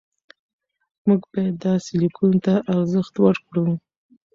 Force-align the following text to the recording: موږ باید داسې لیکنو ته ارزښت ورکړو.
موږ 1.07 1.21
باید 1.31 1.55
داسې 1.67 1.91
لیکنو 2.01 2.37
ته 2.45 2.53
ارزښت 2.75 3.13
ورکړو. 3.25 3.67